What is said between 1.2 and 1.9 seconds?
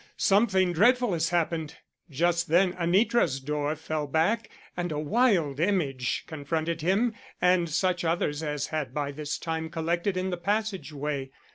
happened"